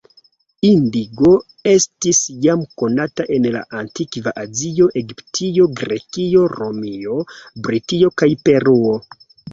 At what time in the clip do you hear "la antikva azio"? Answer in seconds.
3.57-4.87